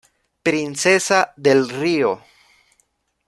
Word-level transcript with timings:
Princesa 0.41 1.31
del 1.37 1.69
río. 1.69 2.21